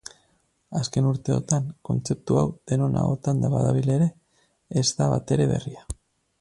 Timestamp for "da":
5.03-5.13